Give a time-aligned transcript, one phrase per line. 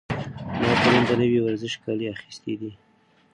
[0.59, 2.71] ما پرون د نوي ورزشي کالي اخیستي دي.